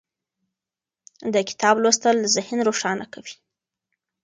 د 1.33 1.35
کتاب 1.49 1.75
لوستل 1.83 2.17
ذهن 2.35 2.59
روښانه 2.67 3.05
کوي. 3.13 3.35